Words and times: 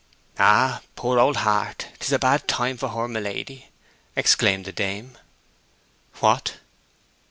'Ah, 0.39 0.81
poor 0.95 1.19
old 1.19 1.37
heart; 1.37 1.89
'tis 1.99 2.11
a 2.11 2.17
bad 2.17 2.47
time 2.47 2.75
for 2.75 2.89
her, 2.89 3.07
my 3.07 3.19
lady!' 3.19 3.67
exclaimed 4.15 4.65
the 4.65 4.71
dame. 4.71 5.15
'What?' 6.15 6.53